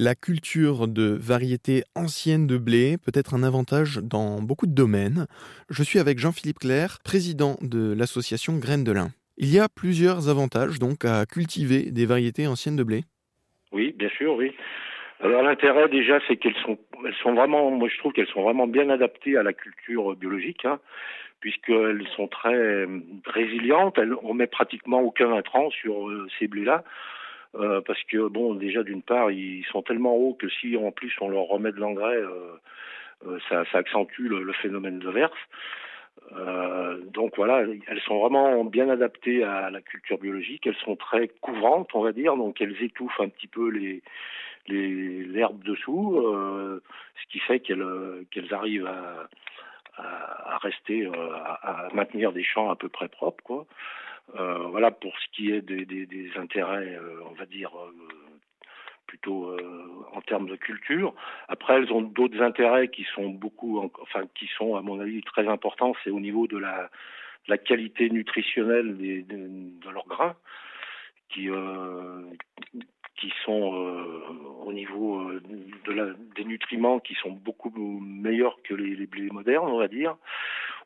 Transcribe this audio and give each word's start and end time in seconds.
La 0.00 0.14
culture 0.14 0.86
de 0.86 1.18
variétés 1.20 1.82
anciennes 1.96 2.46
de 2.46 2.56
blé 2.56 2.98
peut 3.04 3.10
être 3.14 3.34
un 3.34 3.42
avantage 3.42 3.96
dans 3.96 4.40
beaucoup 4.40 4.68
de 4.68 4.74
domaines. 4.74 5.26
Je 5.70 5.82
suis 5.82 5.98
avec 5.98 6.20
Jean-Philippe 6.20 6.60
Claire, 6.60 6.98
président 7.02 7.56
de 7.62 7.94
l'association 7.98 8.58
Graines 8.58 8.84
de 8.84 8.92
lin. 8.92 9.08
Il 9.38 9.52
y 9.52 9.58
a 9.58 9.66
plusieurs 9.68 10.28
avantages 10.28 10.78
donc 10.78 11.04
à 11.04 11.26
cultiver 11.26 11.90
des 11.90 12.06
variétés 12.06 12.46
anciennes 12.46 12.76
de 12.76 12.84
blé. 12.84 13.00
Oui, 13.72 13.92
bien 13.98 14.08
sûr, 14.10 14.36
oui. 14.36 14.54
Alors 15.18 15.42
l'intérêt 15.42 15.88
déjà, 15.88 16.20
c'est 16.28 16.36
qu'elles 16.36 16.54
sont, 16.64 16.78
elles 17.04 17.16
sont 17.20 17.34
vraiment, 17.34 17.68
moi 17.72 17.88
qu'elles 18.14 18.28
sont 18.28 18.42
vraiment 18.42 18.68
bien 18.68 18.90
adaptées 18.90 19.36
à 19.36 19.42
la 19.42 19.52
culture 19.52 20.14
biologique, 20.14 20.64
hein, 20.64 20.78
puisqu'elles 21.40 22.06
sont 22.14 22.28
très 22.28 22.86
résilientes. 23.26 23.98
Elles, 23.98 24.14
on 24.22 24.32
met 24.32 24.46
pratiquement 24.46 25.00
aucun 25.00 25.32
intrant 25.32 25.70
sur 25.70 26.08
euh, 26.08 26.28
ces 26.38 26.46
blés-là. 26.46 26.84
Euh, 27.54 27.80
parce 27.80 28.02
que 28.04 28.28
bon, 28.28 28.54
déjà 28.54 28.82
d'une 28.82 29.02
part, 29.02 29.30
ils 29.30 29.64
sont 29.72 29.82
tellement 29.82 30.14
hauts 30.14 30.34
que 30.34 30.48
si 30.48 30.76
en 30.76 30.92
plus 30.92 31.12
on 31.20 31.28
leur 31.28 31.44
remet 31.44 31.72
de 31.72 31.80
l'engrais, 31.80 32.16
euh, 32.16 32.56
euh 33.26 33.38
ça, 33.48 33.64
accentue 33.72 34.28
le, 34.28 34.52
phénomène 34.52 34.98
de 34.98 35.10
verse. 35.10 35.32
Donc 37.14 37.36
voilà, 37.36 37.64
elles 37.86 38.00
sont 38.02 38.18
vraiment 38.20 38.64
bien 38.64 38.90
adaptées 38.90 39.44
à 39.44 39.70
la 39.70 39.80
culture 39.80 40.18
biologique. 40.18 40.66
Elles 40.66 40.76
sont 40.84 40.96
très 40.96 41.28
couvrantes, 41.28 41.88
on 41.94 42.02
va 42.02 42.12
dire, 42.12 42.36
donc 42.36 42.60
elles 42.60 42.80
étouffent 42.82 43.20
un 43.20 43.28
petit 43.28 43.46
peu 43.46 43.70
les 43.70 44.02
l'herbe 44.68 45.62
dessous, 45.64 46.20
ce 46.20 47.32
qui 47.32 47.38
fait 47.38 47.60
qu'elles 47.60 48.54
arrivent 48.54 48.90
à 49.96 50.58
rester, 50.58 51.06
à, 51.06 51.86
à, 51.86 51.94
maintenir 51.94 52.32
des 52.32 52.44
champs 52.44 52.68
à 52.68 52.76
peu 52.76 52.90
près 52.90 53.08
propres, 53.08 53.42
quoi. 53.42 53.66
Euh, 54.36 54.58
voilà 54.68 54.90
pour 54.90 55.16
ce 55.18 55.26
qui 55.32 55.52
est 55.52 55.62
des, 55.62 55.84
des, 55.86 56.06
des 56.06 56.30
intérêts, 56.36 56.96
euh, 56.96 57.20
on 57.30 57.34
va 57.34 57.46
dire 57.46 57.70
euh, 57.76 57.92
plutôt 59.06 59.56
en 60.12 60.20
termes 60.20 60.48
de 60.48 60.56
culture. 60.56 61.14
Après, 61.48 61.76
elles 61.76 61.90
ont 61.92 62.02
d'autres 62.02 62.42
intérêts 62.42 62.88
qui 62.88 63.04
sont 63.14 63.30
beaucoup, 63.30 63.80
enfin 64.02 64.24
qui 64.34 64.46
sont 64.58 64.76
à 64.76 64.82
mon 64.82 65.00
avis 65.00 65.22
très 65.22 65.48
importants. 65.48 65.94
C'est 66.04 66.10
au 66.10 66.20
niveau 66.20 66.46
de 66.46 66.58
la, 66.58 66.90
la 67.46 67.56
qualité 67.56 68.10
nutritionnelle 68.10 68.98
des, 68.98 69.22
de, 69.22 69.48
de 69.82 69.90
leurs 69.90 70.06
grains, 70.06 70.36
qui 71.30 71.48
euh, 71.48 72.20
qui 73.16 73.32
sont 73.46 73.72
euh, 73.74 74.20
au 74.66 74.72
niveau 74.74 75.32
de 75.86 75.92
la, 75.92 76.12
des 76.36 76.44
nutriments 76.44 77.00
qui 77.00 77.14
sont 77.14 77.30
beaucoup 77.32 77.72
meilleurs 78.00 78.58
que 78.62 78.74
les, 78.74 78.94
les 78.94 79.06
blés 79.06 79.30
modernes, 79.30 79.68
on 79.68 79.78
va 79.78 79.88
dire. 79.88 80.16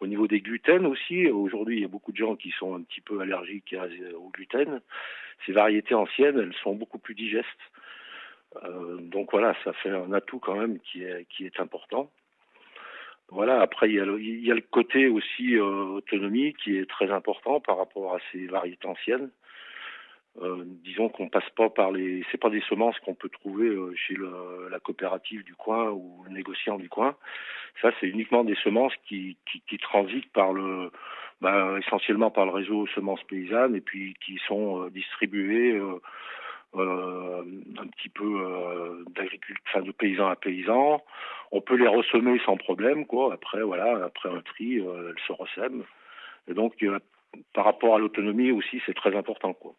Au 0.00 0.06
niveau 0.06 0.26
des 0.26 0.40
gluten 0.40 0.86
aussi, 0.86 1.28
aujourd'hui, 1.28 1.76
il 1.76 1.82
y 1.82 1.84
a 1.84 1.88
beaucoup 1.88 2.12
de 2.12 2.16
gens 2.16 2.34
qui 2.34 2.50
sont 2.52 2.74
un 2.74 2.82
petit 2.82 3.02
peu 3.02 3.20
allergiques 3.20 3.74
au 4.16 4.30
gluten. 4.30 4.80
Ces 5.44 5.52
variétés 5.52 5.94
anciennes, 5.94 6.38
elles 6.38 6.54
sont 6.62 6.74
beaucoup 6.74 6.98
plus 6.98 7.14
digestes. 7.14 7.46
Euh, 8.64 8.96
donc 9.00 9.30
voilà, 9.30 9.54
ça 9.62 9.72
fait 9.74 9.90
un 9.90 10.12
atout 10.12 10.38
quand 10.38 10.56
même 10.56 10.78
qui 10.80 11.04
est, 11.04 11.60
important. 11.60 12.10
Voilà, 13.28 13.60
après 13.60 13.88
il 13.88 13.94
y 13.94 14.00
a 14.00 14.04
le, 14.04 14.20
il 14.20 14.44
y 14.44 14.50
a 14.50 14.54
le 14.54 14.60
côté 14.60 15.06
aussi 15.06 15.54
euh, 15.54 15.62
autonomie 15.62 16.54
qui 16.54 16.76
est 16.76 16.88
très 16.88 17.12
important 17.12 17.60
par 17.60 17.76
rapport 17.78 18.14
à 18.14 18.18
ces 18.32 18.46
variétés 18.46 18.88
anciennes. 18.88 19.30
Euh, 20.38 20.62
disons 20.84 21.08
qu'on 21.08 21.28
passe 21.28 21.48
pas 21.56 21.68
par 21.70 21.90
les, 21.90 22.24
c'est 22.30 22.38
pas 22.38 22.50
des 22.50 22.60
semences 22.62 22.98
qu'on 23.00 23.14
peut 23.14 23.28
trouver 23.28 23.66
euh, 23.66 23.92
chez 23.96 24.14
la 24.70 24.78
coopérative 24.78 25.42
du 25.42 25.54
coin 25.54 25.90
ou 25.90 26.22
le 26.24 26.30
négociant 26.30 26.78
du 26.78 26.88
coin. 26.88 27.16
Ça, 27.82 27.90
c'est 28.00 28.06
uniquement 28.06 28.44
des 28.44 28.54
semences 28.56 28.92
qui, 29.06 29.36
transitent 29.82 30.32
par 30.32 30.52
le, 30.52 30.90
bah, 31.40 31.76
essentiellement 31.78 32.30
par 32.30 32.44
le 32.44 32.52
réseau 32.52 32.86
semences 32.88 33.22
paysannes 33.24 33.74
et 33.74 33.80
puis 33.80 34.14
qui 34.24 34.38
sont 34.46 34.84
euh, 34.84 34.90
distribuées 34.90 35.80
un 36.72 37.86
petit 37.88 38.08
peu 38.08 39.04
d'agriculture, 39.10 39.82
de 39.82 39.90
paysan 39.90 40.28
à 40.28 40.36
paysan. 40.36 41.02
On 41.50 41.60
peut 41.60 41.74
les 41.74 41.88
ressemer 41.88 42.40
sans 42.46 42.56
problème, 42.56 43.06
quoi. 43.06 43.34
Après, 43.34 43.60
voilà, 43.62 44.04
après 44.04 44.28
un 44.28 44.40
tri, 44.42 44.76
elles 44.76 45.20
se 45.26 45.32
ressèment. 45.32 45.82
Et 46.46 46.54
donc, 46.54 46.74
par 47.54 47.64
rapport 47.64 47.96
à 47.96 47.98
l'autonomie 47.98 48.52
aussi, 48.52 48.80
c'est 48.86 48.94
très 48.94 49.16
important, 49.16 49.52
quoi. 49.52 49.74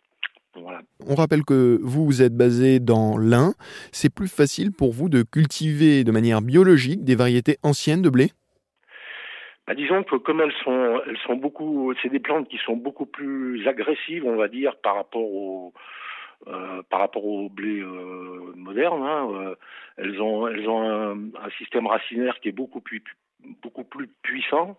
Voilà. 0.55 0.81
On 1.07 1.15
rappelle 1.15 1.43
que 1.43 1.79
vous, 1.81 2.05
vous 2.05 2.21
êtes 2.21 2.35
basé 2.35 2.79
dans 2.79 3.17
l'Ain. 3.17 3.53
C'est 3.91 4.13
plus 4.13 4.27
facile 4.27 4.71
pour 4.71 4.91
vous 4.91 5.09
de 5.09 5.23
cultiver 5.23 6.03
de 6.03 6.11
manière 6.11 6.41
biologique 6.41 7.03
des 7.03 7.15
variétés 7.15 7.57
anciennes 7.63 8.01
de 8.01 8.09
blé? 8.09 8.31
Bah, 9.67 9.75
disons 9.75 10.03
que 10.03 10.15
comme 10.17 10.41
elles 10.41 10.53
sont, 10.63 11.01
elles 11.07 11.17
sont 11.25 11.35
beaucoup, 11.35 11.93
c'est 12.01 12.09
des 12.09 12.19
plantes 12.19 12.49
qui 12.49 12.57
sont 12.57 12.75
beaucoup 12.75 13.05
plus 13.05 13.65
agressives, 13.67 14.25
on 14.25 14.35
va 14.35 14.47
dire, 14.47 14.75
par 14.77 14.95
rapport 14.95 15.21
au, 15.21 15.73
euh, 16.47 16.81
par 16.89 16.99
rapport 17.01 17.23
au 17.23 17.49
blé 17.49 17.79
euh, 17.79 18.51
moderne. 18.55 19.03
Hein, 19.03 19.29
euh, 19.31 19.55
elles 19.97 20.19
ont, 20.21 20.47
elles 20.47 20.67
ont 20.67 20.81
un, 20.81 21.13
un, 21.13 21.49
système 21.57 21.85
racinaire 21.85 22.39
qui 22.39 22.49
est 22.49 22.51
beaucoup 22.51 22.81
plus, 22.81 23.03
beaucoup 23.61 23.83
plus 23.83 24.07
puissant. 24.23 24.75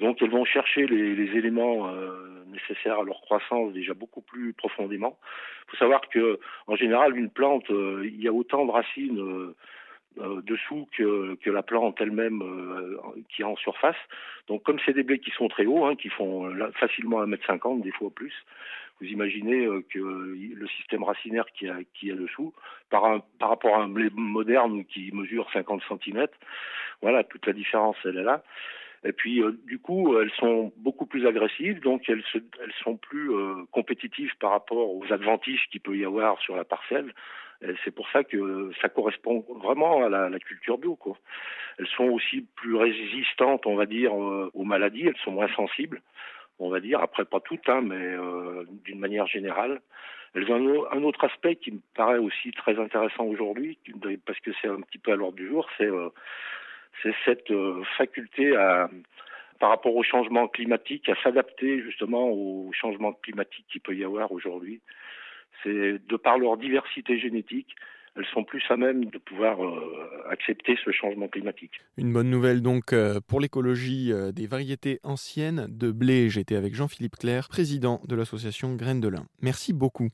Donc 0.00 0.22
elles 0.22 0.30
vont 0.30 0.44
chercher 0.44 0.86
les, 0.86 1.36
éléments 1.36 1.88
euh, 1.88 2.42
nécessaires 2.46 3.00
à 3.00 3.04
leur 3.04 3.20
croissance 3.20 3.72
déjà 3.72 3.92
beaucoup 3.92 4.22
plus 4.22 4.54
profondément. 4.54 5.18
Il 5.66 5.70
faut 5.72 5.76
savoir 5.76 6.00
que 6.08 6.40
en 6.66 6.74
général 6.74 7.16
une 7.16 7.30
plante, 7.30 7.70
euh, 7.70 8.02
il 8.04 8.20
y 8.20 8.26
a 8.26 8.32
autant 8.32 8.64
de 8.64 8.70
racines 8.70 9.20
euh, 9.20 10.42
dessous 10.42 10.88
que, 10.96 11.36
la 11.50 11.62
plante 11.62 12.00
elle-même 12.00 12.42
qui 13.28 13.42
est 13.42 13.44
en 13.44 13.56
surface. 13.56 13.96
Donc 14.48 14.62
comme 14.62 14.78
c'est 14.84 14.94
des 14.94 15.02
blés 15.02 15.18
qui 15.18 15.30
sont 15.30 15.48
très 15.48 15.66
hauts, 15.66 15.84
hein, 15.84 15.96
qui 15.96 16.08
font 16.08 16.50
facilement 16.74 17.24
1m50, 17.24 17.82
des 17.82 17.92
fois 17.92 18.10
plus, 18.10 18.34
vous 19.00 19.06
imaginez 19.06 19.66
que 19.88 19.98
le 19.98 20.66
système 20.68 21.04
racinaire 21.04 21.46
qui 21.54 21.68
a, 21.68 21.78
qui 21.94 22.10
a 22.10 22.14
dessous, 22.14 22.52
par, 22.90 23.22
par 23.38 23.50
rapport 23.50 23.76
à 23.76 23.82
un 23.82 23.88
blé 23.88 24.10
moderne 24.12 24.84
qui 24.84 25.10
mesure 25.12 25.48
50 25.52 25.82
cm, 25.88 26.26
voilà, 27.02 27.24
toute 27.24 27.46
la 27.46 27.52
différence 27.52 27.96
elle 28.04 28.18
est 28.18 28.24
là. 28.24 28.42
Et 29.04 29.12
puis, 29.12 29.42
euh, 29.42 29.52
du 29.66 29.78
coup, 29.78 30.18
elles 30.18 30.32
sont 30.32 30.72
beaucoup 30.76 31.06
plus 31.06 31.26
agressives, 31.26 31.80
donc 31.80 32.08
elles, 32.08 32.24
se, 32.32 32.38
elles 32.62 32.72
sont 32.84 32.96
plus 32.96 33.32
euh, 33.32 33.64
compétitives 33.70 34.32
par 34.38 34.50
rapport 34.50 34.94
aux 34.94 35.10
adventices 35.10 35.64
qu'il 35.70 35.80
peut 35.80 35.96
y 35.96 36.04
avoir 36.04 36.40
sur 36.40 36.56
la 36.56 36.64
parcelle. 36.64 37.12
C'est 37.84 37.94
pour 37.94 38.08
ça 38.08 38.24
que 38.24 38.70
ça 38.80 38.88
correspond 38.88 39.44
vraiment 39.62 40.02
à 40.02 40.08
la, 40.08 40.30
la, 40.30 40.38
culture 40.38 40.78
bio. 40.78 40.96
Quoi. 40.96 41.18
Elles 41.78 41.88
sont 41.88 42.04
aussi 42.04 42.46
plus 42.56 42.74
résistantes, 42.74 43.66
on 43.66 43.74
va 43.74 43.86
dire, 43.86 44.12
euh, 44.14 44.50
aux 44.54 44.64
maladies. 44.64 45.06
Elles 45.06 45.16
sont 45.24 45.32
moins 45.32 45.52
sensibles, 45.54 46.02
on 46.58 46.68
va 46.70 46.80
dire. 46.80 47.00
Après, 47.00 47.24
pas 47.24 47.40
toutes, 47.40 47.68
hein, 47.68 47.80
mais 47.82 47.96
euh, 47.96 48.64
d'une 48.84 48.98
manière 48.98 49.26
générale. 49.26 49.80
Elles 50.34 50.50
ont 50.52 50.86
un, 50.92 51.02
autre 51.02 51.24
aspect 51.24 51.56
qui 51.56 51.72
me 51.72 51.80
paraît 51.94 52.18
aussi 52.18 52.52
très 52.52 52.78
intéressant 52.78 53.24
aujourd'hui, 53.24 53.78
parce 54.24 54.38
que 54.40 54.52
c'est 54.60 54.68
un 54.68 54.80
petit 54.80 54.98
peu 54.98 55.12
à 55.12 55.16
l'ordre 55.16 55.36
du 55.36 55.48
jour, 55.48 55.68
c'est 55.76 55.90
euh, 55.90 56.08
c'est 57.02 57.14
cette 57.24 57.50
euh, 57.50 57.82
faculté 57.96 58.54
à, 58.56 58.90
par 59.58 59.70
rapport 59.70 59.94
au 59.94 60.02
changement 60.02 60.48
climatique, 60.48 61.08
à 61.08 61.14
s'adapter 61.22 61.82
justement 61.82 62.28
au 62.30 62.70
changement 62.72 63.12
climatique 63.12 63.66
qu'il 63.70 63.80
peut 63.80 63.94
y 63.94 64.04
avoir 64.04 64.32
aujourd'hui. 64.32 64.80
C'est 65.62 65.98
de 66.06 66.16
par 66.16 66.38
leur 66.38 66.56
diversité 66.56 67.18
génétique, 67.18 67.74
elles 68.16 68.26
sont 68.32 68.44
plus 68.44 68.62
à 68.70 68.76
même 68.76 69.04
de 69.04 69.18
pouvoir 69.18 69.64
euh, 69.64 70.24
accepter 70.30 70.76
ce 70.84 70.90
changement 70.90 71.28
climatique. 71.28 71.80
Une 71.96 72.12
bonne 72.12 72.30
nouvelle 72.30 72.60
donc 72.60 72.92
euh, 72.92 73.20
pour 73.26 73.40
l'écologie 73.40 74.12
des 74.32 74.46
variétés 74.46 74.98
anciennes 75.04 75.66
de 75.68 75.92
blé. 75.92 76.28
J'étais 76.28 76.56
avec 76.56 76.74
Jean-Philippe 76.74 77.16
Claire, 77.16 77.48
président 77.48 78.00
de 78.08 78.16
l'association 78.16 78.74
Graines 78.74 79.00
de 79.00 79.08
lin. 79.08 79.26
Merci 79.42 79.72
beaucoup. 79.72 80.08